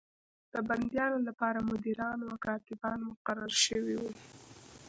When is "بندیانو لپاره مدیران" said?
0.67-2.19